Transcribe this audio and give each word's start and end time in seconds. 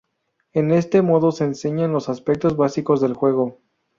En 0.53 0.71
este 0.71 1.03
modo 1.03 1.31
se 1.31 1.43
enseñan 1.43 1.91
los 1.93 2.09
aspectos 2.09 2.57
básicos 2.57 3.01
del 3.01 3.13
juego. 3.13 3.59